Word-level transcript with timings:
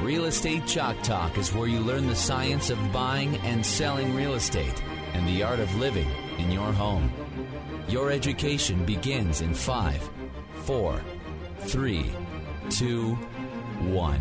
Real 0.00 0.24
Estate 0.24 0.66
Chalk 0.66 1.00
Talk 1.02 1.38
is 1.38 1.54
where 1.54 1.68
you 1.68 1.78
learn 1.78 2.08
the 2.08 2.16
science 2.16 2.68
of 2.68 2.92
buying 2.92 3.36
and 3.38 3.64
selling 3.64 4.14
real 4.14 4.34
estate 4.34 4.82
and 5.14 5.26
the 5.26 5.42
art 5.42 5.60
of 5.60 5.74
living 5.76 6.08
in 6.38 6.50
your 6.50 6.72
home. 6.72 7.10
Your 7.88 8.10
education 8.10 8.84
begins 8.84 9.40
in 9.40 9.54
five, 9.54 10.02
four, 10.64 11.00
three, 11.60 12.10
two, 12.70 13.14
one. 13.92 14.20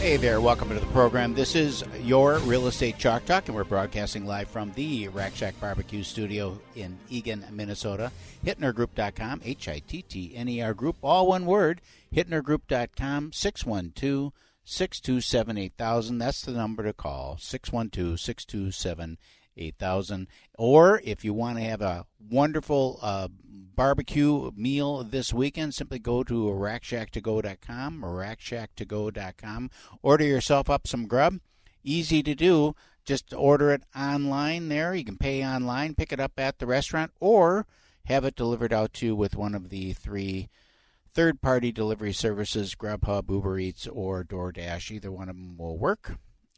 Hey 0.00 0.16
there, 0.16 0.40
welcome 0.40 0.68
to 0.68 0.78
the 0.78 0.86
program. 0.86 1.34
This 1.34 1.56
is 1.56 1.82
your 2.02 2.38
Real 2.40 2.68
Estate 2.68 2.98
Chalk 2.98 3.24
Talk, 3.24 3.48
and 3.48 3.56
we're 3.56 3.64
broadcasting 3.64 4.26
live 4.26 4.48
from 4.48 4.70
the 4.74 5.08
Rack 5.08 5.34
Shack 5.34 5.58
Barbecue 5.60 6.04
Studio 6.04 6.60
in 6.76 6.96
Eagan, 7.08 7.44
Minnesota. 7.50 8.12
HittnerGroup.com, 8.44 9.40
H 9.44 9.66
I 9.68 9.80
T 9.80 10.02
T 10.02 10.32
N 10.36 10.48
E 10.48 10.62
R 10.62 10.74
Group, 10.74 10.96
all 11.02 11.26
one 11.26 11.46
word. 11.46 11.80
HittnerGroup.com, 12.14 13.32
612 13.32 14.32
627 14.68 15.56
8000. 15.56 16.18
That's 16.18 16.42
the 16.42 16.52
number 16.52 16.82
to 16.84 16.92
call, 16.92 17.38
612 17.38 18.20
627 18.20 19.18
8000. 19.56 20.28
Or 20.58 21.00
if 21.02 21.24
you 21.24 21.32
want 21.32 21.56
to 21.56 21.64
have 21.64 21.80
a 21.80 22.04
wonderful 22.30 22.98
uh, 23.00 23.28
barbecue 23.42 24.50
meal 24.54 25.04
this 25.04 25.32
weekend, 25.32 25.74
simply 25.74 25.98
go 25.98 26.22
to 26.22 26.34
rackshacktogo.com 26.34 28.02
rackshacktogo.com. 28.02 29.70
Order 30.02 30.24
yourself 30.24 30.68
up 30.68 30.86
some 30.86 31.06
grub. 31.06 31.40
Easy 31.82 32.22
to 32.22 32.34
do. 32.34 32.74
Just 33.06 33.32
order 33.32 33.72
it 33.72 33.84
online 33.96 34.68
there. 34.68 34.94
You 34.94 35.04
can 35.04 35.16
pay 35.16 35.42
online, 35.42 35.94
pick 35.94 36.12
it 36.12 36.20
up 36.20 36.32
at 36.38 36.58
the 36.58 36.66
restaurant, 36.66 37.12
or 37.20 37.66
have 38.04 38.26
it 38.26 38.36
delivered 38.36 38.74
out 38.74 38.92
to 38.94 39.06
you 39.06 39.16
with 39.16 39.34
one 39.34 39.54
of 39.54 39.70
the 39.70 39.94
three 39.94 40.50
third 41.18 41.42
party 41.42 41.72
delivery 41.72 42.12
services 42.12 42.76
Grubhub, 42.76 43.28
Uber 43.28 43.58
Eats, 43.58 43.88
or 43.88 44.22
DoorDash. 44.22 44.92
Either 44.92 45.10
one 45.10 45.28
of 45.28 45.34
them 45.34 45.56
will 45.58 45.76
work, 45.76 46.14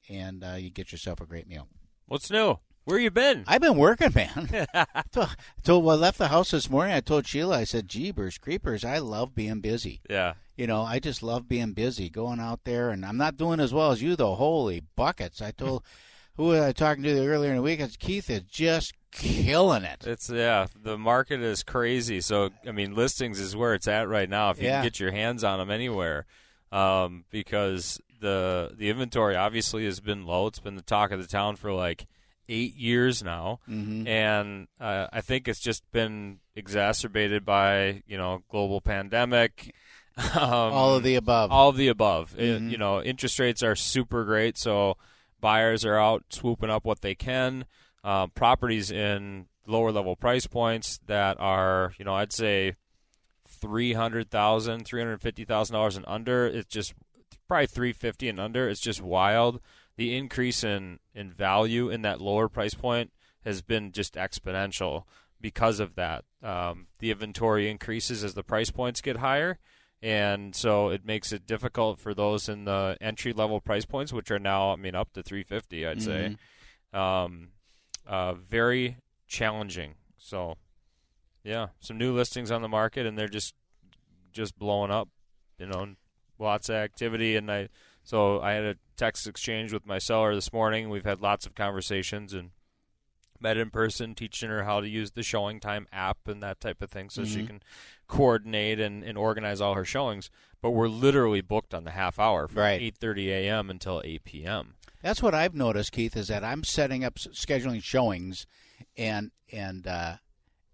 and 0.07 0.45
uh, 0.45 0.57
you 0.59 0.69
get 0.69 0.93
yourself 0.93 1.19
a 1.19 1.25
great 1.25 1.49
meal. 1.49 1.67
What's 2.05 2.31
new? 2.31 2.59
Where 2.85 2.99
you 2.99 3.11
been? 3.11 3.45
I've 3.47 3.63
been 3.63 3.79
working, 3.79 4.13
man. 4.15 4.67
told, 5.13 5.35
told 5.65 5.85
well, 5.87 5.97
I 5.97 6.01
left 6.01 6.19
the 6.19 6.29
house 6.29 6.51
this 6.51 6.69
morning. 6.69 6.95
I 6.95 7.01
told 7.01 7.27
Sheila, 7.27 7.57
I 7.57 7.65
said, 7.65 7.89
"Jeebers, 7.89 8.39
creepers! 8.39 8.85
I 8.85 8.99
love 8.99 9.35
being 9.35 9.63
busy. 9.63 10.03
Yeah. 10.11 10.35
You 10.59 10.67
know, 10.67 10.83
I 10.83 10.99
just 10.99 11.23
love 11.23 11.49
being 11.49 11.73
busy, 11.73 12.11
going 12.11 12.39
out 12.39 12.65
there, 12.65 12.91
and 12.91 13.07
I'm 13.07 13.17
not 13.17 13.39
doing 13.39 13.61
as 13.61 13.73
well 13.73 13.93
as 13.93 14.03
you, 14.03 14.15
though. 14.15 14.35
Holy 14.35 14.83
buckets! 14.95 15.41
I 15.41 15.53
told 15.53 15.85
who 16.41 16.47
was 16.49 16.61
I 16.61 16.73
talking 16.73 17.03
to 17.03 17.27
earlier 17.27 17.51
in 17.51 17.57
the 17.57 17.63
week? 17.63 17.81
It's 17.81 17.97
Keith 17.99 18.31
is 18.31 18.41
just 18.43 18.95
killing 19.13 19.83
it. 19.85 20.07
It's 20.07 20.31
yeah, 20.31 20.69
the 20.83 20.97
market 20.97 21.41
is 21.43 21.63
crazy. 21.63 22.23
So 22.23 22.49
I 22.67 22.73
mean, 22.73 22.95
listings 22.95 23.39
is 23.39 23.55
where 23.55 23.75
it's 23.75 23.87
at 23.87 24.09
right 24.09 24.29
now. 24.29 24.49
If 24.51 24.59
you 24.59 24.69
Yeah. 24.69 24.77
can 24.77 24.85
get 24.85 24.99
your 25.01 25.13
hands 25.13 25.45
on 25.45 25.59
them 25.59 25.71
anywhere, 25.71 26.25
um, 26.73 27.25
because 27.31 28.01
the 28.21 28.73
the 28.75 28.89
inventory 28.89 29.37
obviously 29.37 29.85
has 29.85 30.01
been 30.01 30.25
low. 30.25 30.47
It's 30.47 30.61
been 30.61 30.77
the 30.77 30.83
talk 30.83 31.11
of 31.11 31.21
the 31.21 31.27
town 31.29 31.57
for 31.57 31.73
like 31.73 32.07
eight 32.49 32.75
years 32.75 33.23
now, 33.23 33.61
Mhm. 33.69 34.09
and 34.09 34.67
uh, 34.81 35.09
I 35.13 35.21
think 35.21 35.47
it's 35.47 35.61
just 35.61 35.83
been 35.93 36.39
exacerbated 36.57 37.45
by 37.45 38.03
you 38.07 38.17
know 38.17 38.43
global 38.49 38.81
pandemic. 38.81 39.75
Um, 40.35 40.73
All 40.75 40.97
of 40.97 41.03
the 41.03 41.15
above. 41.15 41.51
all 41.51 41.71
of 41.71 41.77
the 41.77 41.89
above. 41.89 42.35
It- 42.39 42.61
Mhm. 42.61 42.71
you 42.71 42.77
know, 42.77 43.01
interest 43.03 43.39
rates 43.39 43.63
are 43.63 43.75
super 43.77 44.25
great, 44.25 44.59
so 44.59 44.97
buyers 45.41 45.85
are 45.85 45.99
out 45.99 46.25
swooping 46.31 46.71
up 46.71 46.85
what 46.85 47.01
they 47.01 47.15
can. 47.15 47.65
Uh, 48.03 48.27
properties 48.29 48.91
in 48.91 49.47
lower 49.67 49.93
level 49.93 50.17
price 50.17 50.47
points 50.47 51.01
that 51.07 51.37
are, 51.39 51.93
you 51.99 52.05
know, 52.05 52.15
I'd 52.15 52.33
say 52.33 52.77
three 53.47 53.93
hundred 53.93 54.31
thousand, 54.31 54.85
three 54.85 55.01
hundred 55.01 55.21
fifty 55.21 55.45
thousand 55.45 55.75
dollars 55.75 55.97
and 55.97 56.05
under. 56.09 56.47
It's 56.47 56.73
just 56.73 56.95
probably 57.47 57.67
three 57.67 57.93
fifty 57.93 58.29
and 58.29 58.41
under. 58.41 58.69
It's 58.69 58.81
just 58.81 59.03
wild. 59.03 59.61
The 59.97 60.17
increase 60.17 60.65
in 60.65 60.99
in 61.15 61.31
value 61.31 61.91
in 61.91 62.03
that 62.03 62.21
lower 62.21 62.49
price 62.49 62.75
point 62.75 63.13
has 63.45 63.61
been 63.63 63.93
just 63.93 64.15
exponential 64.15 65.05
because 65.41 65.81
of 65.81 65.95
that. 65.97 66.25
Um, 66.43 66.87
the 66.99 67.11
inventory 67.11 67.71
increases 67.71 68.25
as 68.25 68.35
the 68.35 68.43
price 68.43 68.71
points 68.71 69.01
get 69.01 69.19
higher, 69.19 69.59
and 70.03 70.55
so 70.55 70.89
it 70.89 71.05
makes 71.05 71.33
it 71.33 71.47
difficult 71.47 72.01
for 72.01 72.15
those 72.15 72.49
in 72.49 72.65
the 72.65 72.97
entry 73.01 73.33
level 73.33 73.61
price 73.61 73.85
points, 73.85 74.13
which 74.13 74.31
are 74.31 74.39
now, 74.39 74.73
I 74.73 74.77
mean, 74.77 74.95
up 74.95 75.13
to 75.13 75.23
350, 75.23 75.87
I'd 75.87 76.03
say. 76.03 76.37
Um, 76.93 77.49
uh, 78.07 78.35
very 78.35 78.97
challenging. 79.29 79.95
So, 80.19 80.57
yeah, 81.45 81.69
some 81.81 81.99
new 81.99 82.13
listings 82.13 82.51
on 82.51 82.63
the 82.63 82.69
market, 82.69 83.07
and 83.07 83.17
they're 83.19 83.29
just 83.29 83.55
just 84.33 84.59
blowing 84.59 84.91
up. 84.91 85.09
You 85.59 85.67
know, 85.67 85.95
lots 86.39 86.69
of 86.69 86.77
activity, 86.77 87.37
and 87.37 87.51
I 87.51 87.69
so 88.03 88.41
I 88.41 88.53
had 88.53 88.65
a 88.65 88.77
text 88.97 89.27
exchange 89.27 89.73
with 89.73 89.87
my 89.87 89.99
seller 89.99 90.35
this 90.35 90.53
morning. 90.53 90.89
We've 90.91 91.05
had 91.05 91.21
lots 91.21 91.47
of 91.47 91.55
conversations 91.55 92.33
and 92.35 92.51
met 93.41 93.57
in 93.57 93.71
person, 93.71 94.15
teaching 94.15 94.51
her 94.51 94.65
how 94.65 94.81
to 94.81 94.89
use 94.89 95.13
the 95.13 95.23
ShowingTime 95.23 95.87
app 95.93 96.27
and 96.27 96.43
that 96.43 96.61
type 96.61 96.83
of 96.83 96.91
thing, 96.91 97.11
so 97.11 97.25
she 97.25 97.41
Mhm. 97.43 97.47
can 97.47 97.63
coordinate 98.09 98.81
and, 98.81 99.03
and 99.03 99.17
organize 99.17 99.61
all 99.61 99.75
her 99.75 99.85
showings. 99.85 100.31
But 100.61 100.71
we're 100.71 100.89
literally 100.89 101.41
booked 101.41 101.73
on 101.73 101.85
the 101.85 101.93
half 101.93 102.19
hour 102.19 102.47
from 102.49 102.59
Right. 102.63 102.81
8:30 102.81 103.31
a.m. 103.31 103.71
until 103.71 104.03
8 104.05 104.25
p.m. 104.25 104.75
That's 105.03 105.23
what 105.23 105.35
I've 105.35 105.55
noticed, 105.55 105.93
Keith, 105.93 106.17
is 106.17 106.29
that 106.29 106.45
I'm 106.45 106.65
setting 106.65 107.05
up 107.05 107.15
scheduling 107.15 107.83
showings, 107.83 108.47
and 108.97 109.31
and 109.51 109.87
uh, 109.87 110.17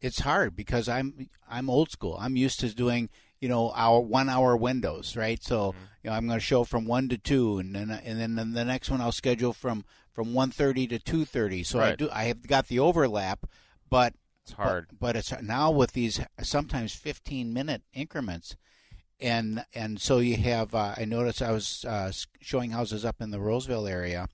it's 0.00 0.20
hard 0.20 0.56
because 0.56 0.88
I'm 0.88 1.28
I'm 1.48 1.70
old 1.70 1.90
school. 1.90 2.16
I'm 2.20 2.36
used 2.36 2.58
to 2.60 2.74
doing 2.74 3.08
you 3.40 3.48
know 3.48 3.72
our 3.74 4.00
one 4.00 4.28
hour 4.28 4.56
windows, 4.56 5.16
right? 5.16 5.42
So 5.42 5.72
Mm-hmm. 5.72 5.84
you 6.04 6.10
know 6.10 6.16
I'm 6.16 6.26
going 6.26 6.38
to 6.38 6.44
show 6.44 6.64
from 6.64 6.86
one 6.86 7.08
to 7.08 7.18
two, 7.18 7.58
and 7.58 7.74
then 7.74 7.90
and 7.90 8.38
then 8.38 8.52
the 8.52 8.64
next 8.64 8.90
one 8.90 9.00
I'll 9.00 9.12
schedule 9.12 9.52
from 9.52 9.84
from 10.12 10.32
one 10.34 10.50
thirty 10.50 10.86
to 10.88 10.98
two 10.98 11.24
thirty. 11.24 11.62
So 11.62 11.80
I 11.80 11.96
do 11.96 12.08
I 12.12 12.24
have 12.24 12.46
got 12.46 12.68
the 12.68 12.78
overlap, 12.78 13.46
but 13.90 14.14
It's 14.42 14.52
hard. 14.52 14.86
But, 14.90 14.98
but 15.00 15.16
it's 15.16 15.32
now 15.42 15.70
with 15.70 15.92
these 15.92 16.20
sometimes 16.42 16.94
15 16.94 17.52
minute 17.52 17.82
increments, 17.92 18.56
and 19.20 19.64
and 19.74 20.00
so 20.00 20.18
you 20.18 20.36
have. 20.36 20.74
Uh, 20.74 20.94
I 20.96 21.04
noticed 21.04 21.42
I 21.42 21.52
was 21.52 21.84
uh, 21.86 22.12
showing 22.40 22.70
houses 22.70 23.04
up 23.04 23.20
in 23.20 23.30
the 23.30 23.40
Roseville 23.40 23.86
area, 23.86 24.28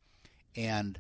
and 0.57 0.99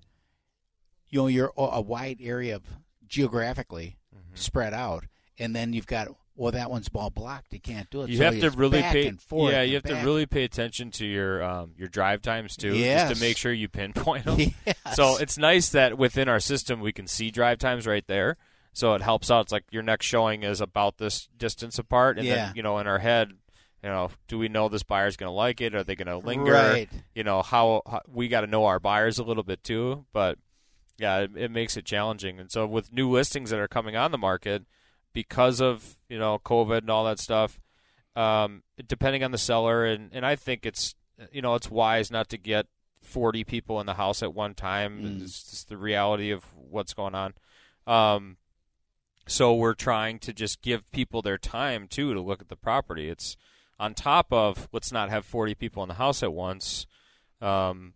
you 1.10 1.20
know 1.20 1.26
you're 1.28 1.52
a 1.56 1.62
a 1.62 1.80
wide 1.80 2.18
area 2.20 2.56
of 2.56 2.64
geographically 3.06 3.96
Mm-hmm. 4.14 4.34
spread 4.36 4.74
out, 4.74 5.04
and 5.38 5.56
then 5.56 5.72
you've 5.72 5.86
got 5.86 6.08
well 6.36 6.52
that 6.52 6.70
one's 6.70 6.88
ball 6.88 7.10
blocked. 7.10 7.52
You 7.52 7.60
can't 7.60 7.88
do 7.90 8.02
it. 8.02 8.10
You 8.10 8.18
So 8.18 8.24
have 8.24 8.40
to 8.40 8.50
really 8.50 8.82
pay. 8.82 9.12
yeah, 9.32 9.62
you 9.62 9.74
have 9.74 9.82
to 9.84 9.94
really 10.04 10.26
pay 10.26 10.44
attention 10.44 10.90
to 10.92 11.06
your 11.06 11.42
um, 11.42 11.72
your 11.76 11.88
drive 11.88 12.22
times 12.22 12.56
too, 12.56 12.74
just 12.76 13.14
to 13.14 13.20
make 13.20 13.36
sure 13.36 13.52
you 13.52 13.68
pinpoint 13.68 14.24
them. 14.26 14.38
Yes. 14.66 14.76
So 14.94 15.18
it's 15.18 15.36
nice 15.38 15.68
that 15.70 15.98
within 15.98 16.28
our 16.28 16.40
system 16.40 16.80
we 16.80 16.92
can 16.92 17.06
see 17.06 17.30
drive 17.30 17.58
times 17.58 17.86
right 17.86 18.06
there. 18.06 18.36
So 18.74 18.94
it 18.94 19.02
helps 19.02 19.30
out. 19.30 19.42
It's 19.42 19.52
like 19.52 19.64
your 19.70 19.82
next 19.82 20.06
showing 20.06 20.42
is 20.44 20.60
about 20.62 20.96
this 20.98 21.28
distance 21.36 21.78
apart, 21.78 22.18
and 22.18 22.26
Yeah. 22.26 22.34
then 22.46 22.52
you 22.56 22.62
know 22.62 22.78
in 22.78 22.86
our 22.86 22.98
head, 23.00 23.32
you 23.82 23.88
know, 23.90 24.10
do 24.28 24.38
we 24.38 24.48
know 24.48 24.68
this 24.70 24.82
buyer's 24.82 25.16
going 25.18 25.28
to 25.28 25.34
like 25.34 25.60
it? 25.60 25.74
Are 25.74 25.84
they 25.84 25.94
going 25.94 26.06
to 26.08 26.16
linger? 26.16 26.52
Right. 26.52 26.88
You 27.14 27.22
know 27.24 27.42
how, 27.42 27.82
how 27.86 28.00
we 28.08 28.28
got 28.28 28.40
to 28.42 28.46
know 28.46 28.64
our 28.64 28.80
buyers 28.80 29.18
a 29.18 29.24
little 29.24 29.42
bit 29.42 29.62
too, 29.62 30.06
but 30.14 30.38
yeah, 30.98 31.18
it, 31.18 31.30
it 31.36 31.50
makes 31.50 31.76
it 31.76 31.84
challenging. 31.84 32.38
And 32.40 32.50
so 32.50 32.66
with 32.66 32.92
new 32.92 33.10
listings 33.10 33.50
that 33.50 33.58
are 33.58 33.68
coming 33.68 33.94
on 33.96 34.10
the 34.12 34.18
market 34.18 34.62
because 35.12 35.60
of 35.60 35.96
you 36.08 36.18
know 36.18 36.38
COVID 36.38 36.78
and 36.78 36.90
all 36.90 37.04
that 37.04 37.18
stuff, 37.18 37.60
um, 38.16 38.62
depending 38.86 39.22
on 39.24 39.30
the 39.30 39.38
seller, 39.38 39.84
and 39.84 40.10
and 40.12 40.24
I 40.24 40.36
think 40.36 40.66
it's 40.66 40.94
you 41.30 41.42
know 41.42 41.54
it's 41.54 41.70
wise 41.70 42.10
not 42.10 42.28
to 42.30 42.38
get 42.38 42.66
40 43.02 43.44
people 43.44 43.80
in 43.80 43.86
the 43.86 43.94
house 43.94 44.22
at 44.22 44.34
one 44.34 44.54
time. 44.54 45.02
Mm. 45.02 45.22
It's 45.22 45.50
just 45.50 45.68
the 45.68 45.76
reality 45.76 46.30
of 46.30 46.44
what's 46.54 46.94
going 46.94 47.14
on. 47.14 47.34
Um, 47.86 48.36
so 49.26 49.54
we're 49.54 49.74
trying 49.74 50.18
to 50.20 50.32
just 50.32 50.62
give 50.62 50.90
people 50.90 51.22
their 51.22 51.38
time 51.38 51.86
too 51.88 52.14
to 52.14 52.20
look 52.20 52.40
at 52.40 52.48
the 52.48 52.56
property. 52.56 53.08
It's 53.08 53.36
on 53.78 53.94
top 53.94 54.32
of 54.32 54.68
let's 54.72 54.92
not 54.92 55.10
have 55.10 55.24
40 55.24 55.54
people 55.54 55.82
in 55.82 55.88
the 55.88 55.94
house 55.94 56.22
at 56.22 56.32
once. 56.32 56.86
Um, 57.40 57.94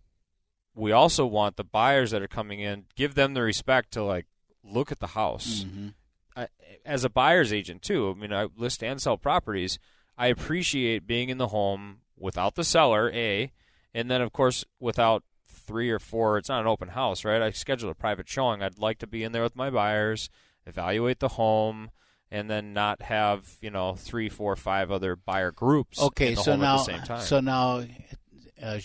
we 0.75 0.93
also 0.93 1.25
want 1.25 1.57
the 1.57 1.65
buyers 1.65 2.11
that 2.11 2.23
are 2.23 2.29
coming 2.29 2.61
in 2.61 2.85
give 2.97 3.15
them 3.15 3.35
the 3.35 3.43
respect 3.43 3.93
to 3.93 4.03
like 4.03 4.27
look 4.63 4.91
at 4.93 4.99
the 4.99 5.09
house. 5.09 5.65
Mhm. 5.65 5.95
I, 6.37 6.49
as 6.85 7.05
a 7.05 7.11
buyer's 7.11 7.53
agent 7.53 7.83
too. 7.83 8.11
I 8.11 8.21
mean, 8.21 8.33
I 8.33 8.49
list 8.57 8.83
and 8.83 9.01
sell 9.01 9.17
properties. 9.17 9.79
I 10.19 10.29
appreciate 10.29 11.07
being 11.07 11.29
in 11.29 11.39
the 11.39 11.49
home 11.49 11.99
without 12.17 12.55
the 12.55 12.65
seller, 12.65 13.11
a, 13.13 13.53
and 13.95 14.11
then 14.11 14.21
of 14.21 14.33
course 14.33 14.65
without 14.79 15.25
three 15.47 15.91
or 15.91 15.99
four. 15.99 16.39
It's 16.39 16.49
not 16.49 16.61
an 16.61 16.67
open 16.67 16.89
house, 16.89 17.25
right? 17.25 17.43
I 17.43 17.51
schedule 17.51 17.91
a 17.91 17.95
private 17.95 18.29
showing. 18.29 18.63
I'd 18.63 18.79
like 18.79 18.99
to 18.99 19.07
be 19.07 19.25
in 19.25 19.33
there 19.33 19.43
with 19.43 19.57
my 19.57 19.71
buyers, 19.71 20.29
evaluate 20.67 21.21
the 21.21 21.29
home, 21.29 21.91
and 22.31 22.51
then 22.51 22.73
not 22.73 23.03
have 23.03 23.57
you 23.61 23.71
know 23.71 23.95
three, 23.95 24.29
four, 24.29 24.57
five 24.57 24.91
other 24.91 25.17
buyer 25.17 25.53
groups. 25.53 26.01
Okay, 26.01 26.35
so 26.35 26.57
now, 26.57 26.75
at 26.75 26.79
the 26.79 26.85
same 26.85 27.03
time. 27.03 27.21
so 27.21 27.41
now, 27.41 27.85
uh, 28.63 28.79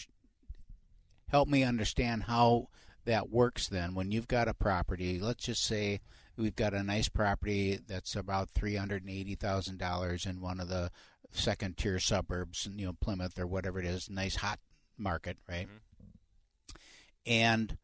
help 1.30 1.48
me 1.48 1.64
understand 1.64 2.24
how 2.24 2.68
that 3.06 3.30
works. 3.30 3.68
Then, 3.68 3.94
when 3.94 4.12
you've 4.12 4.28
got 4.28 4.48
a 4.48 4.54
property, 4.54 5.20
let's 5.20 5.46
just 5.46 5.64
say 5.64 6.02
we've 6.42 6.56
got 6.56 6.74
a 6.74 6.84
nice 6.84 7.08
property 7.08 7.80
that's 7.88 8.16
about 8.16 8.50
three 8.50 8.76
hundred 8.76 9.04
and 9.04 9.12
eighty 9.12 9.36
thousand 9.36 9.78
dollars 9.78 10.26
in 10.26 10.42
one 10.42 10.60
of 10.60 10.68
the 10.68 10.92
second 11.30 11.78
tier 11.78 12.00
suburbs, 12.00 12.68
you 12.76 12.86
know, 12.86 12.94
Plymouth 13.00 13.40
or 13.40 13.48
whatever 13.48 13.80
it 13.80 13.86
is, 13.86 14.10
nice 14.10 14.38
hot 14.38 14.60
market, 14.98 15.38
right? 15.48 15.68
And 17.26 17.78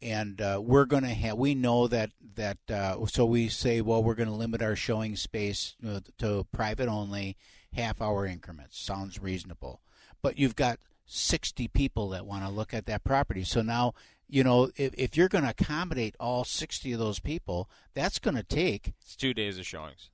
and 0.00 0.40
uh, 0.40 0.60
we're 0.62 0.86
going 0.86 1.04
to 1.04 1.10
have 1.10 1.36
we 1.36 1.54
know 1.54 1.86
that 1.86 2.10
that 2.34 2.58
uh, 2.70 3.04
so 3.06 3.26
we 3.26 3.48
say 3.48 3.82
well 3.82 4.02
we're 4.02 4.14
going 4.14 4.28
to 4.28 4.34
limit 4.34 4.62
our 4.62 4.74
showing 4.74 5.14
space 5.14 5.76
you 5.80 5.90
know, 5.90 6.00
to 6.18 6.46
private 6.50 6.88
only 6.88 7.36
half 7.74 8.00
hour 8.00 8.26
increments. 8.26 8.80
Sounds 8.80 9.20
reasonable. 9.20 9.80
But 10.22 10.38
you've 10.38 10.56
got 10.56 10.78
60 11.04 11.68
people 11.68 12.08
that 12.10 12.26
want 12.26 12.44
to 12.44 12.50
look 12.50 12.72
at 12.72 12.86
that 12.86 13.04
property. 13.04 13.44
So 13.44 13.60
now 13.60 13.92
you 14.32 14.42
know 14.42 14.70
if, 14.76 14.92
if 14.96 15.16
you're 15.16 15.28
going 15.28 15.44
to 15.44 15.50
accommodate 15.50 16.16
all 16.18 16.42
60 16.44 16.92
of 16.92 16.98
those 16.98 17.20
people 17.20 17.68
that's 17.94 18.18
going 18.18 18.34
to 18.36 18.42
take 18.42 18.94
it's 19.02 19.14
two 19.14 19.34
days 19.34 19.58
of 19.58 19.66
showings. 19.66 20.10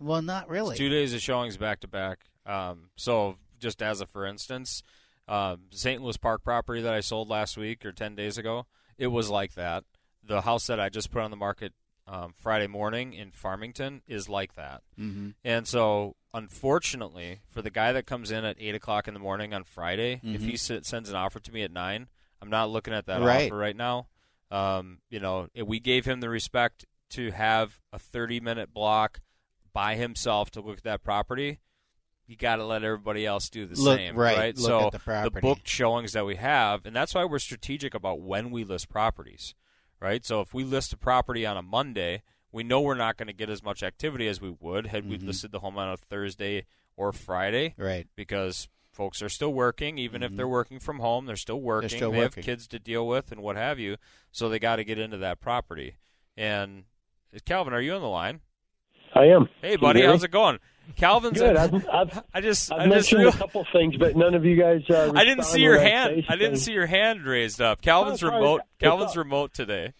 well 0.00 0.22
not 0.22 0.48
really 0.48 0.70
It's 0.70 0.78
two 0.78 0.88
days 0.88 1.12
of 1.12 1.20
showings 1.20 1.56
back 1.56 1.80
to 1.80 1.88
back. 1.88 2.20
Um, 2.46 2.90
so 2.96 3.36
just 3.58 3.82
as 3.82 4.00
a 4.00 4.06
for 4.06 4.24
instance, 4.24 4.82
um, 5.26 5.62
St. 5.70 6.00
Louis 6.02 6.16
Park 6.16 6.42
property 6.42 6.80
that 6.80 6.94
I 6.94 7.00
sold 7.00 7.28
last 7.28 7.56
week 7.58 7.84
or 7.84 7.92
ten 7.92 8.14
days 8.14 8.38
ago, 8.38 8.66
it 8.96 9.08
was 9.08 9.28
like 9.28 9.54
that. 9.54 9.84
The 10.24 10.42
house 10.42 10.66
that 10.68 10.78
I 10.80 10.88
just 10.88 11.10
put 11.10 11.20
on 11.22 11.30
the 11.30 11.36
market 11.36 11.72
um, 12.06 12.32
Friday 12.38 12.66
morning 12.68 13.12
in 13.12 13.30
Farmington 13.32 14.00
is 14.06 14.28
like 14.30 14.54
that. 14.54 14.82
Mhm. 14.98 15.34
And 15.44 15.66
so, 15.68 16.16
unfortunately, 16.32 17.40
for 17.50 17.60
the 17.62 17.70
guy 17.70 17.92
that 17.92 18.06
comes 18.06 18.30
in 18.30 18.44
at 18.44 18.56
eight 18.58 18.74
o'clock 18.74 19.06
in 19.08 19.14
the 19.14 19.20
morning 19.20 19.52
on 19.54 19.64
Friday, 19.64 20.20
if 20.24 20.40
Mhm. 20.42 20.50
he 20.50 20.56
sends 20.56 21.08
an 21.10 21.14
offer 21.16 21.38
to 21.40 21.52
me 21.52 21.62
at 21.62 21.70
nine, 21.70 22.08
I'm 22.40 22.50
not 22.50 22.70
looking 22.70 22.94
at 22.94 23.06
that 23.06 23.20
Right. 23.20 23.46
offer 23.46 23.56
right 23.56 23.76
now. 23.76 24.08
Um, 24.50 24.98
you 25.10 25.20
know, 25.20 25.48
we 25.66 25.80
gave 25.80 26.04
him 26.06 26.20
the 26.20 26.28
respect 26.28 26.84
to 27.10 27.30
have 27.32 27.80
a 27.92 27.98
30 27.98 28.40
minute 28.40 28.72
block 28.72 29.20
by 29.72 29.94
himself 29.96 30.50
to 30.52 30.60
look 30.60 30.78
at 30.78 30.84
that 30.84 31.02
property. 31.02 31.60
You 32.26 32.36
got 32.36 32.56
to 32.56 32.64
let 32.66 32.82
everybody 32.84 33.24
else 33.24 33.48
do 33.48 33.64
the 33.66 33.74
Look- 33.80 33.98
same, 33.98 34.14
right, 34.14 34.56
look 34.56 34.66
so 34.66 34.90
the 34.90 34.98
property. 34.98 35.40
booked 35.40 35.66
showings 35.66 36.12
that 36.12 36.26
we 36.26 36.36
have, 36.36 36.84
and 36.84 36.94
that's 36.94 37.14
why 37.14 37.24
we're 37.24 37.38
strategic 37.38 37.94
about 37.94 38.20
when 38.20 38.50
we 38.50 38.64
list 38.64 38.90
properties, 38.90 39.54
right? 39.98 40.24
So 40.26 40.42
if 40.42 40.52
we 40.52 40.62
list 40.64 40.92
a 40.92 40.98
property 40.98 41.46
on 41.46 41.56
a 41.56 41.62
Monday, 41.62 42.22
we 42.52 42.64
know 42.64 42.80
we're 42.82 42.94
not 42.94 43.16
going 43.16 43.28
to 43.28 43.32
get 43.32 43.48
as 43.48 43.62
much 43.62 43.82
activity 43.82 44.28
as 44.28 44.40
we 44.42 44.50
would 44.50 44.88
had 44.88 45.08
we 45.08 45.18
Mhm. 45.18 45.26
listed 45.26 45.52
the 45.52 45.60
home 45.60 45.78
on 45.78 45.88
a 45.88 45.96
Thursday 45.96 46.66
or 46.96 47.12
Friday, 47.14 47.74
right 47.78 48.06
because 48.16 48.68
folks 48.98 49.22
are 49.22 49.28
still 49.28 49.52
working, 49.54 49.96
even 49.96 50.22
if 50.24 50.32
Mhm. 50.32 50.36
they're 50.36 50.48
working 50.48 50.80
from 50.80 50.98
home, 50.98 51.24
they're 51.24 51.36
still 51.36 51.60
working. 51.60 51.88
still 51.88 52.10
they 52.10 52.18
working. 52.18 52.42
have 52.42 52.44
kids 52.44 52.66
to 52.68 52.78
deal 52.80 53.06
with 53.06 53.30
and 53.32 53.40
what 53.40 53.54
have 53.56 53.78
you, 53.78 53.96
so 54.32 54.48
they 54.48 54.58
got 54.58 54.76
to 54.76 54.84
get 54.84 54.98
into 54.98 55.16
that 55.18 55.40
property. 55.40 55.94
And 56.36 56.84
Calvin, 57.46 57.72
are 57.72 57.80
you 57.80 57.94
on 57.94 58.02
the 58.02 58.08
line? 58.08 58.40
I 59.14 59.24
am. 59.26 59.48
Hey, 59.62 59.72
Can 59.76 59.80
buddy, 59.80 60.02
how's 60.02 60.24
it 60.24 60.30
going? 60.32 60.58
Calvin's. 60.96 61.38
Good. 61.38 61.54
a- 61.56 61.60
I've, 61.60 61.74
I've, 61.88 62.22
I 62.34 62.40
just, 62.40 62.72
I've 62.72 62.80
I 62.80 62.84
just, 62.84 62.94
mentioned 63.12 63.20
real- 63.20 63.28
a 63.28 63.32
couple 63.36 63.64
things, 63.72 63.96
but 63.96 64.16
none 64.16 64.34
of 64.34 64.44
you 64.44 64.56
guys. 64.60 64.82
Uh, 64.90 65.12
I 65.16 65.24
didn't 65.24 65.44
see 65.44 65.60
your 65.60 65.78
hand. 65.78 66.24
I 66.28 66.34
didn't 66.36 66.54
things. 66.54 66.64
see 66.64 66.72
your 66.72 66.86
hand 66.86 67.22
raised 67.24 67.60
up. 67.60 67.80
Calvin's 67.80 68.22
Oh, 68.22 68.26
remote. 68.32 68.62
It's 68.62 68.80
Calvin's 68.80 69.10
up. 69.12 69.16
remote 69.16 69.54
today. 69.54 69.92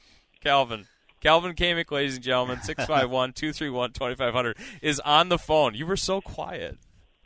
Calvin. 0.42 0.86
Calvin 1.20 1.54
Kamick, 1.54 1.90
ladies 1.90 2.16
and 2.16 2.24
gentlemen, 2.24 2.60
651 2.62 3.32
231 3.32 3.92
2500 3.92 4.56
is 4.82 4.98
on 5.00 5.28
the 5.28 5.38
phone. 5.38 5.74
You 5.74 5.86
were 5.86 5.96
so 5.96 6.20
quiet. 6.20 6.78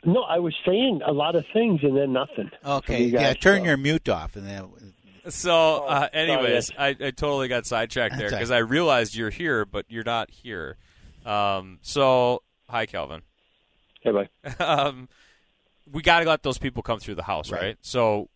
No, 0.05 0.23
I 0.23 0.39
was 0.39 0.53
saying 0.65 1.01
a 1.05 1.13
lot 1.13 1.35
of 1.35 1.45
things 1.53 1.79
and 1.83 1.95
then 1.95 2.13
nothing. 2.13 2.51
okay 2.65 3.03
you 3.05 3.13
yeah 3.13 3.33
turn 3.33 3.59
so- 3.59 3.65
your 3.65 3.77
mute 3.77 4.09
off 4.09 4.35
and 4.35 4.47
then 4.47 4.93
So, 5.27 5.85
uh, 5.85 6.09
anyways, 6.11 6.71
I, 6.77 6.89
I 6.89 7.11
totally 7.11 7.47
got 7.47 7.65
sidetracked 7.65 8.17
there 8.17 8.29
because 8.29 8.51
I 8.51 8.57
realized 8.57 9.15
you're 9.15 9.29
here, 9.29 9.63
but 9.63 9.85
you're 9.87 10.03
not 10.03 10.29
here. 10.29 10.75
Um, 11.25 11.79
so, 11.81 12.43
hi, 12.67 12.85
Calvin. 12.85 13.21
Hey, 14.01 14.11
bye. 14.11 14.29
um, 14.59 15.07
we 15.89 16.01
got 16.01 16.19
to 16.19 16.27
let 16.27 16.43
those 16.43 16.57
people 16.57 16.83
come 16.83 16.99
through 16.99 17.15
the 17.15 17.23
house, 17.23 17.51
right? 17.51 17.61
Right. 17.61 17.77
So 17.79 18.27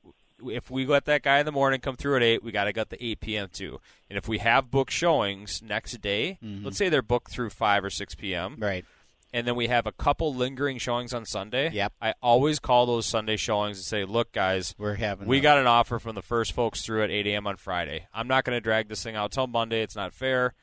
if 0.45 0.71
we 0.71 0.85
let 0.85 1.03
that 1.05 1.23
guy 1.23 1.39
in 1.39 1.45
the 1.45 1.51
morning 1.51 1.81
come 1.81 1.97
through 1.97 2.15
at 2.15 2.23
eight, 2.23 2.41
we 2.41 2.53
got 2.53 2.65
to 2.65 2.73
get 2.73 2.89
the 2.89 3.03
eight 3.03 3.19
p.m. 3.19 3.49
too. 3.51 3.81
And 4.09 4.17
if 4.17 4.29
we 4.29 4.37
have 4.37 4.71
book 4.71 4.89
showings 4.89 5.61
next 5.61 5.99
day, 5.99 6.37
let's 6.41 6.77
say 6.77 6.87
they're 6.87 7.01
booked 7.01 7.31
through 7.31 7.49
five 7.49 7.83
or 7.83 7.89
six 7.89 8.15
p.m., 8.15 8.55
right 8.59 8.85
and 9.33 9.45
then 9.47 9.55
we 9.55 9.67
have 9.67 9.85
a 9.85 9.91
couple 9.91 10.33
lingering 10.33 10.77
showings 10.77 11.13
on 11.13 11.25
Sunday. 11.25 11.69
Yep. 11.71 11.93
I 12.01 12.13
always 12.21 12.59
call 12.59 12.85
those 12.85 13.05
Sunday 13.05 13.35
showings 13.37 13.77
and 13.77 13.85
say, 13.85 14.05
"Look, 14.05 14.31
guys, 14.31 14.73
we're 14.77 14.95
having 14.95 15.27
we 15.27 15.39
a- 15.39 15.41
got 15.41 15.57
an 15.57 15.67
offer 15.67 15.99
from 15.99 16.15
the 16.15 16.21
first 16.21 16.53
folks 16.53 16.81
through 16.83 17.03
at 17.03 17.11
8 17.11 17.27
a.m. 17.27 17.45
on 17.47 17.57
Friday. 17.57 18.07
I'm 18.13 18.27
not 18.27 18.43
going 18.43 18.55
to 18.55 18.61
drag 18.61 18.87
this 18.89 19.03
thing 19.03 19.15
out 19.15 19.31
till 19.31 19.47
Monday. 19.47 19.81
It's 19.81 19.95
not 19.95 20.13
fair. 20.13 20.53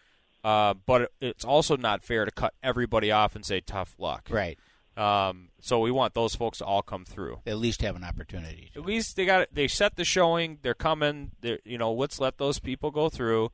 Uh, 0.43 0.75
but 0.87 1.02
it- 1.02 1.12
it's 1.20 1.44
also 1.44 1.76
not 1.76 2.02
fair 2.02 2.25
to 2.25 2.31
cut 2.31 2.55
everybody 2.62 3.11
off 3.11 3.34
and 3.34 3.44
say 3.46 3.61
tough 3.61 3.94
luck. 3.99 4.28
right 4.31 4.58
Um, 4.96 5.49
so 5.60 5.81
we 5.81 5.90
want 5.90 6.14
those 6.14 6.34
folks 6.37 6.58
to 6.58 6.64
all 6.64 6.82
come 6.82 7.05
through. 7.05 7.40
at 7.46 7.56
least 7.58 7.82
have 7.82 7.96
an 7.96 8.05
opportunity 8.05 8.70
to. 8.75 8.81
At 8.81 8.87
least 8.87 9.17
they 9.17 9.25
got 9.26 9.49
they 9.52 9.67
set 9.69 9.96
the 9.96 10.05
showing. 10.05 10.58
They're 10.62 10.72
coming. 10.75 11.32
They're 11.40 11.58
you 11.64 11.78
know 11.78 11.93
let's 11.93 12.20
let 12.20 12.38
those 12.38 12.58
people 12.60 12.90
go 12.90 13.08
through. 13.08 13.50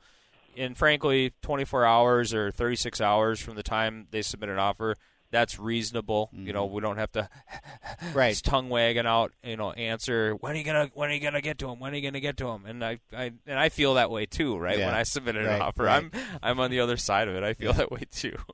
And 0.56 0.76
frankly, 0.76 1.32
24 1.42 1.84
hours 1.86 2.34
or 2.34 2.50
36 2.50 3.00
hours 3.00 3.40
from 3.40 3.54
the 3.54 3.62
time 3.62 4.08
they 4.10 4.20
submit 4.20 4.50
an 4.50 4.58
offer, 4.58 4.96
that's 5.30 5.58
reasonable. 5.58 6.30
You 6.32 6.52
know, 6.52 6.66
mm-hmm. 6.66 6.74
we 6.74 6.80
don't 6.82 6.98
have 6.98 7.12
to 7.12 7.28
Right. 8.14 8.40
tongue 8.42 8.68
wagging 8.68 9.06
out. 9.06 9.32
You 9.44 9.56
know, 9.56 9.72
answer 9.72 10.34
when 10.34 10.52
are 10.52 10.56
you 10.56 10.64
gonna 10.64 10.90
when 10.94 11.10
are 11.10 11.12
you 11.12 11.20
gonna 11.20 11.40
get 11.40 11.58
to 11.58 11.68
him? 11.68 11.78
When 11.80 11.92
are 11.92 11.96
you 11.96 12.02
gonna 12.02 12.20
get 12.20 12.36
to 12.38 12.48
him? 12.48 12.66
And 12.66 12.84
I, 12.84 12.98
I 13.16 13.32
and 13.46 13.58
I 13.58 13.68
feel 13.68 13.94
that 13.94 14.10
way 14.10 14.26
too, 14.26 14.56
right? 14.58 14.78
Yeah. 14.78 14.86
When 14.86 14.94
I 14.94 15.02
submitted 15.04 15.46
Right, 15.46 15.56
an 15.56 15.62
offer, 15.62 15.84
right. 15.84 16.04
I'm 16.04 16.10
I'm 16.42 16.60
on 16.60 16.70
the 16.70 16.80
other 16.80 16.96
side 16.96 17.28
of 17.28 17.34
it. 17.34 17.42
I 17.42 17.54
feel 17.54 17.72
that 17.74 17.90
way 17.90 18.02
too. 18.10 18.36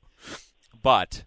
But 0.83 1.25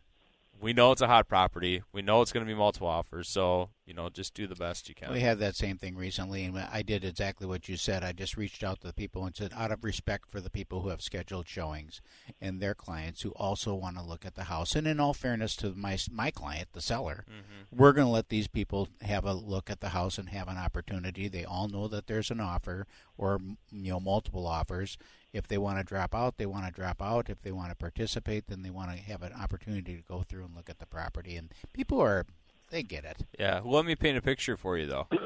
we 0.62 0.74
know 0.74 0.92
it's 0.92 1.02
a 1.02 1.08
hot 1.08 1.28
property. 1.28 1.84
We 1.92 2.02
know 2.02 2.22
it's 2.22 2.32
going 2.32 2.46
to 2.46 2.52
be 2.52 2.58
multiple 2.58 2.88
offers. 2.88 3.30
So 3.30 3.70
you 3.90 3.96
know, 3.96 4.08
just 4.08 4.36
do 4.36 4.46
the 4.46 4.56
best 4.56 4.88
you 4.88 4.94
can. 4.94 5.12
We 5.12 5.22
had 5.22 5.40
that 5.40 5.56
same 5.56 5.80
thing 5.80 5.96
recently, 5.96 6.44
and 6.44 6.56
I 6.56 6.84
did 6.84 7.04
exactly 7.04 7.48
what 7.48 7.68
you 7.68 7.76
said. 7.76 8.04
I 8.04 8.12
just 8.12 8.38
reached 8.38 8.64
out 8.64 8.82
to 8.82 8.88
the 8.88 8.94
people 8.94 9.26
and 9.26 9.36
said, 9.36 9.52
out 9.56 9.72
of 9.72 9.84
respect 9.84 10.30
for 10.30 10.40
the 10.40 10.52
people 10.52 10.82
who 10.82 10.90
have 10.90 11.02
scheduled 11.02 11.48
showings 11.48 12.00
and 12.40 12.62
their 12.62 12.76
clients 12.76 13.24
who 13.24 13.32
also 13.32 13.74
want 13.74 13.98
to 13.98 14.04
look 14.04 14.28
at 14.28 14.36
the 14.36 14.44
house, 14.44 14.76
and 14.76 14.86
in 14.86 15.00
all 15.00 15.16
fairness 15.16 15.56
to 15.56 15.74
my 15.76 15.98
my 16.12 16.30
client, 16.30 16.68
the 16.74 16.82
seller, 16.82 17.26
mm-hmm. 17.28 17.76
we're 17.76 17.92
going 17.92 18.06
to 18.06 18.12
let 18.12 18.30
these 18.30 18.48
people 18.48 18.90
have 19.02 19.26
a 19.26 19.34
look 19.34 19.72
at 19.72 19.80
the 19.80 19.90
house 19.90 20.20
and 20.20 20.30
have 20.30 20.48
an 20.48 20.58
opportunity. 20.58 21.28
They 21.28 21.44
all 21.44 21.68
know 21.68 21.88
that 21.88 22.06
there's 22.06 22.30
an 22.30 22.40
offer 22.40 22.86
or 23.18 23.40
you 23.72 23.92
know 23.92 24.00
multiple 24.00 24.46
offers. 24.46 25.00
If 25.32 25.48
they 25.48 25.58
want 25.58 25.78
to 25.78 25.84
drop 25.84 26.16
out, 26.16 26.38
they 26.38 26.46
want 26.46 26.66
to 26.66 26.72
drop 26.72 27.02
out. 27.02 27.30
If 27.30 27.42
they 27.42 27.52
want 27.52 27.70
to 27.70 27.76
participate, 27.76 28.48
then 28.48 28.64
they 28.64 28.72
want 28.72 28.92
to 28.92 28.98
have 28.98 29.22
an 29.22 29.34
opportunity 29.34 29.96
to 29.96 30.02
go 30.02 30.24
through 30.24 30.46
and 30.46 30.56
look 30.56 30.70
at 30.70 30.80
the 30.80 30.88
property. 30.88 31.36
And 31.36 31.54
people 31.74 32.02
are 32.02 32.26
they 32.72 32.84
get 32.84 33.04
it. 33.04 33.26
Yeah, 33.40 33.62
well, 33.62 33.76
let 33.76 33.86
me 33.86 33.96
paint 33.96 34.18
a 34.18 34.22
picture 34.22 34.56
for 34.56 34.78
you, 34.78 34.88
though. 34.88 35.08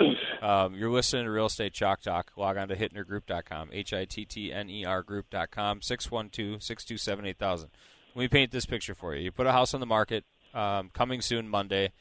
Um, 0.43 0.75
you're 0.75 0.91
listening 0.91 1.23
to 1.23 1.31
Real 1.31 1.45
Estate 1.45 1.71
Chalk 1.71 2.01
Talk. 2.01 2.33
Log 2.35 2.57
on 2.57 2.67
to 2.67 2.75
hittnergroup.com, 2.75 3.69
H-I-T-T-N-E-R 3.71 4.99
E 4.99 5.03
group.com, 5.03 5.79
612-627-8000. 5.79 7.59
Let 7.59 7.69
me 8.13 8.27
paint 8.27 8.51
this 8.51 8.65
picture 8.65 8.93
for 8.93 9.15
you. 9.15 9.23
You 9.23 9.31
put 9.31 9.47
a 9.47 9.53
house 9.53 9.73
on 9.73 9.79
the 9.79 9.85
market, 9.85 10.25
um, 10.53 10.89
coming 10.93 11.21
soon 11.21 11.47
Monday. 11.47 11.93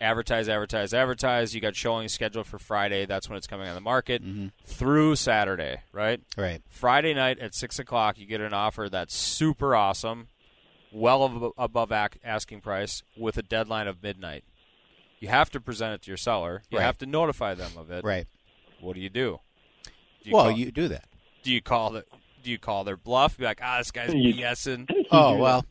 Advertise, 0.00 0.48
advertise, 0.48 0.92
advertise. 0.92 1.54
You 1.54 1.60
got 1.60 1.76
showing 1.76 2.08
scheduled 2.08 2.46
for 2.46 2.58
Friday. 2.58 3.06
That's 3.06 3.28
when 3.28 3.38
it's 3.38 3.46
coming 3.46 3.68
on 3.68 3.74
the 3.74 3.80
market. 3.80 4.22
Through 4.64 5.16
Saturday, 5.16 5.78
right? 5.92 6.20
Right. 6.36 6.62
Friday 6.68 7.14
night 7.14 7.38
at 7.38 7.54
6 7.54 7.78
o'clock, 7.78 8.18
you 8.18 8.26
get 8.26 8.40
an 8.40 8.52
offer 8.52 8.88
that's 8.90 9.14
super 9.14 9.74
awesome, 9.74 10.28
well 10.92 11.24
ab- 11.24 11.52
above 11.56 11.92
ac- 11.92 12.18
asking 12.24 12.60
price, 12.60 13.02
with 13.16 13.38
a 13.38 13.42
deadline 13.42 13.86
of 13.86 14.02
midnight. 14.02 14.44
You 15.20 15.28
have 15.28 15.48
to 15.50 15.60
present 15.60 15.94
it 15.94 16.02
to 16.02 16.10
your 16.10 16.18
seller. 16.18 16.62
You 16.70 16.78
Right. 16.78 16.84
have 16.84 16.98
to 16.98 17.06
notify 17.06 17.54
them 17.54 17.72
of 17.78 17.90
it. 17.90 18.04
Right. 18.04 18.26
What 18.80 18.94
do 18.94 19.00
you 19.00 19.08
do? 19.08 19.40
Do 19.84 19.90
you 20.30 20.34
well, 20.34 20.44
call, 20.46 20.52
you 20.58 20.70
do 20.72 20.88
that. 20.88 21.04
do 21.42 21.52
you 21.52 21.62
call 21.62 21.90
the 21.90 22.04
do 22.42 22.50
you 22.50 22.58
call 22.58 22.84
their 22.84 22.96
bluff? 22.98 23.38
Be 23.38 23.44
like, 23.44 23.60
ah, 23.62 23.78
this 23.78 23.90
guy's 23.90 24.12
You- 24.12 24.34
BSing. 24.34 24.90
Oh 25.10 25.36
well, 25.38 25.64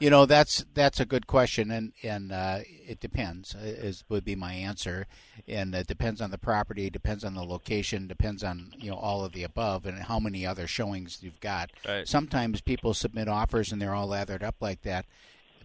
you 0.00 0.10
know 0.10 0.26
that's 0.26 0.64
that's 0.74 1.00
a 1.00 1.06
good 1.06 1.26
question, 1.26 1.70
and 1.70 1.92
and 2.02 2.32
uh, 2.32 2.58
it 2.64 3.00
depends. 3.00 3.54
uh, 3.54 3.60
Is 3.60 4.04
would 4.08 4.24
be 4.24 4.36
my 4.36 4.52
answer, 4.52 5.06
and 5.48 5.74
it 5.74 5.86
depends 5.86 6.20
on 6.20 6.30
the 6.30 6.38
property, 6.38 6.90
depends 6.90 7.24
on 7.24 7.34
the 7.34 7.42
location, 7.44 8.06
depends 8.06 8.44
on 8.44 8.72
you 8.78 8.90
know 8.90 8.96
all 8.96 9.24
of 9.24 9.32
the 9.32 9.42
above, 9.42 9.86
and 9.86 9.98
how 10.04 10.18
many 10.18 10.44
other 10.46 10.66
showings 10.66 11.18
you've 11.22 11.40
got. 11.40 11.70
Right. 11.86 12.06
Sometimes 12.06 12.60
people 12.60 12.94
submit 12.94 13.28
offers 13.28 13.72
and 13.72 13.80
they're 13.80 13.94
all 13.94 14.08
lathered 14.08 14.42
up 14.42 14.56
like 14.60 14.82
that 14.82 15.06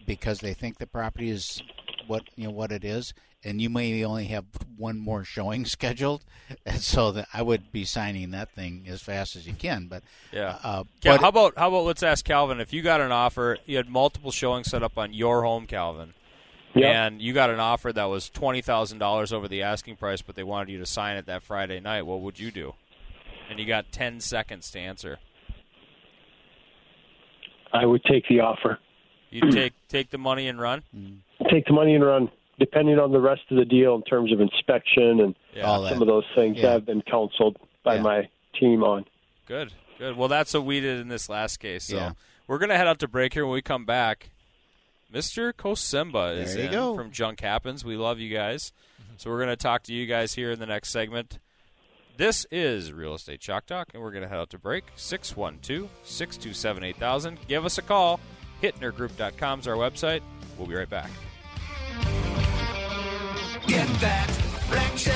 because 0.06 0.40
they 0.40 0.54
think 0.54 0.78
the 0.78 0.86
property 0.86 1.30
is 1.30 1.62
what 2.06 2.22
you 2.36 2.44
know 2.44 2.50
what 2.50 2.72
it 2.72 2.84
is, 2.84 3.12
and 3.44 3.60
you 3.60 3.68
may 3.70 4.04
only 4.04 4.26
have 4.26 4.44
one 4.76 4.98
more 4.98 5.24
showing 5.24 5.64
scheduled, 5.76 6.22
and 6.66 6.80
so 6.80 7.10
that 7.12 7.28
I 7.32 7.42
would 7.42 7.72
be 7.72 7.84
signing 7.84 8.30
that 8.32 8.50
thing 8.50 8.84
as 8.88 9.02
fast 9.02 9.36
as 9.36 9.46
you 9.46 9.54
can. 9.54 9.86
But 9.88 10.02
Yeah. 10.32 10.58
uh, 10.62 10.84
Yeah, 11.02 11.12
but- 11.12 11.20
how 11.22 11.28
about 11.28 11.58
how 11.58 11.68
about 11.68 11.84
let's 11.84 12.02
ask 12.02 12.24
Calvin 12.24 12.60
if 12.60 12.72
you 12.72 12.82
got 12.82 13.00
an 13.00 13.12
offer, 13.12 13.58
you 13.66 13.76
had 13.76 13.88
multiple 13.88 14.30
showings 14.30 14.68
set 14.70 14.82
up 14.82 14.96
on 14.98 15.12
your 15.12 15.42
home, 15.42 15.66
Calvin, 15.66 16.14
Yeah. 16.74 17.06
and 17.06 17.20
you 17.22 17.32
got 17.32 17.50
an 17.50 17.60
offer 17.60 17.92
that 17.92 18.04
was 18.04 18.28
twenty 18.30 18.60
thousand 18.62 18.98
dollars 18.98 19.32
over 19.32 19.48
the 19.48 19.62
asking 19.62 19.96
price, 19.96 20.22
but 20.22 20.34
they 20.36 20.42
wanted 20.44 20.70
you 20.72 20.78
to 20.78 20.86
sign 20.86 21.16
it 21.16 21.26
that 21.26 21.42
Friday 21.42 21.80
night. 21.80 22.02
What 22.02 22.20
would 22.20 22.38
you 22.38 22.50
do? 22.50 22.74
And 23.50 23.58
you 23.58 23.66
got 23.66 23.92
ten 23.92 24.20
seconds 24.20 24.70
to 24.70 24.78
answer. 24.78 25.18
I 27.72 27.86
would 27.86 28.04
take 28.04 28.28
the 28.28 28.40
offer. 28.40 28.78
You 29.30 29.50
take 29.50 29.72
take 29.88 30.10
the 30.10 30.18
money 30.18 30.46
and 30.48 30.60
run. 30.60 30.82
Take 31.50 31.64
the 31.66 31.72
money 31.72 31.94
and 31.94 32.04
run. 32.04 32.30
Depending 32.62 33.00
on 33.00 33.10
the 33.10 33.18
rest 33.20 33.42
of 33.50 33.56
the 33.56 33.64
deal 33.64 33.96
in 33.96 34.02
terms 34.02 34.30
of 34.32 34.40
inspection 34.40 35.18
and 35.18 35.34
Yeah. 35.52 35.64
All 35.64 35.82
that. 35.82 35.90
some 35.92 36.00
of 36.00 36.06
those 36.06 36.22
things 36.36 36.58
Yeah. 36.58 36.74
I've 36.74 36.86
been 36.86 37.02
counseled 37.02 37.56
by 37.82 37.96
Yeah. 37.96 38.02
my 38.02 38.28
team 38.54 38.84
on. 38.84 39.04
Good, 39.46 39.72
good. 39.98 40.16
Well, 40.16 40.28
that's 40.28 40.54
what 40.54 40.62
we 40.64 40.78
did 40.78 41.00
in 41.00 41.08
this 41.08 41.28
last 41.28 41.56
case. 41.56 41.82
So 41.82 41.96
Yeah. 41.96 42.12
we're 42.46 42.58
gonna 42.58 42.76
head 42.76 42.86
out 42.86 43.00
to 43.00 43.08
break 43.08 43.34
here. 43.34 43.44
When 43.44 43.54
we 43.54 43.62
come 43.62 43.84
back, 43.84 44.30
Mr. 45.12 45.52
Kosimba 45.52 46.36
is 46.36 46.54
There 46.54 46.62
you 46.62 46.68
in 46.68 46.72
go. 46.72 46.94
from 46.94 47.10
Junk 47.10 47.40
Happens. 47.40 47.84
We 47.84 47.96
love 47.96 48.20
you 48.20 48.32
guys, 48.32 48.72
mm-hmm. 49.02 49.14
so 49.16 49.28
we're 49.28 49.40
gonna 49.40 49.56
talk 49.56 49.82
to 49.84 49.92
you 49.92 50.06
guys 50.06 50.34
here 50.34 50.52
in 50.52 50.60
the 50.60 50.66
next 50.66 50.90
segment. 50.90 51.40
This 52.16 52.46
is 52.52 52.92
Real 52.92 53.14
Estate 53.14 53.40
Chalk 53.40 53.66
Talk, 53.66 53.88
and 53.92 54.00
we're 54.04 54.12
gonna 54.12 54.28
head 54.28 54.38
out 54.38 54.50
to 54.50 54.58
break. 54.58 54.84
612-627-8000. 54.96 57.38
Give 57.48 57.64
us 57.64 57.76
a 57.78 57.82
call. 57.82 58.20
HittnerGroup.com 58.62 59.58
is 59.58 59.66
our 59.66 59.74
website. 59.74 60.20
We'll 60.56 60.68
be 60.68 60.76
right 60.76 60.88
back 60.88 61.10
get 63.72 63.88
that 64.00 64.28
reaction. 64.70 65.11